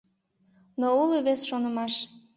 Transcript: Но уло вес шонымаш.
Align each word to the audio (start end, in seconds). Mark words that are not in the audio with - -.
Но 0.79 0.87
уло 1.01 1.17
вес 1.25 1.41
шонымаш. 1.49 1.93